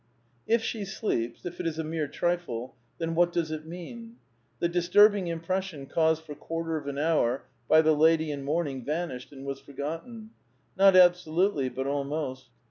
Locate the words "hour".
6.97-7.43